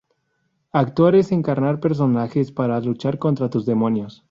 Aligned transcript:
Actuar 0.73 1.13
es 1.13 1.31
encarnar 1.31 1.79
personajes 1.79 2.51
para 2.51 2.79
luchar 2.81 3.19
contra 3.19 3.51
tus 3.51 3.67
demonios. 3.67 4.19